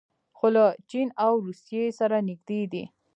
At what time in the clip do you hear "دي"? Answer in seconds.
2.71-2.83